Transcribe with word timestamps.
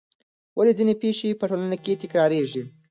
ولې 0.57 0.71
ځینې 0.77 0.93
پېښې 1.01 1.29
په 1.39 1.45
ټولنه 1.49 1.77
کې 1.83 1.99
تکراریږي؟ 2.03 2.63